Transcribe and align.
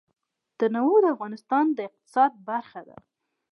تنوع 0.59 0.97
د 1.01 1.05
افغانستان 1.15 1.65
د 1.77 1.79
اقتصاد 1.89 2.31
برخه 2.49 2.81
ده. 2.89 2.97